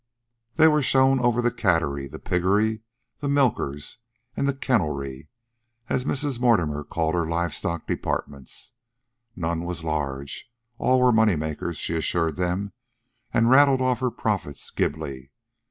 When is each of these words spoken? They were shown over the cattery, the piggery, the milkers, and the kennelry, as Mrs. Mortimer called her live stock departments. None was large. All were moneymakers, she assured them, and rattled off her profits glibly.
They 0.55 0.67
were 0.67 0.81
shown 0.81 1.19
over 1.19 1.43
the 1.43 1.51
cattery, 1.53 2.07
the 2.07 2.17
piggery, 2.17 2.81
the 3.19 3.29
milkers, 3.29 3.99
and 4.35 4.47
the 4.47 4.55
kennelry, 4.55 5.27
as 5.89 6.05
Mrs. 6.05 6.39
Mortimer 6.39 6.83
called 6.83 7.13
her 7.13 7.27
live 7.27 7.53
stock 7.53 7.85
departments. 7.85 8.71
None 9.35 9.63
was 9.63 9.83
large. 9.83 10.51
All 10.79 10.99
were 10.99 11.11
moneymakers, 11.11 11.75
she 11.77 11.95
assured 11.95 12.35
them, 12.35 12.73
and 13.31 13.51
rattled 13.51 13.79
off 13.79 13.99
her 13.99 14.09
profits 14.09 14.71
glibly. 14.71 15.29